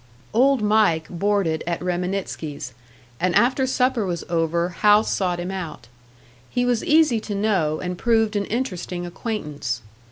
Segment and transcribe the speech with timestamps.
[0.33, 2.73] Old Mike boarded at Reminitsky's,
[3.19, 5.89] and after supper was over, Hal sought him out.
[6.49, 9.83] He was easy to know, and proved an interesting acquaintance.